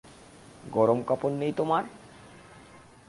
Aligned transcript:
গরম 0.71 0.99
কাপড় 1.03 1.35
নেই 1.37 1.51
তোমার? 1.51 1.83